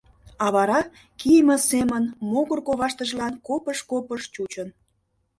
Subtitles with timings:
[0.45, 0.79] А вара,
[1.19, 4.69] кийыме семын, могыр коваштыжлан копыж, копыж чучын.